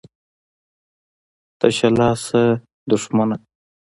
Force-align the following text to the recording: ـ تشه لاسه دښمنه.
ـ 1.53 1.59
تشه 1.59 1.89
لاسه 1.97 2.41
دښمنه. 2.89 3.37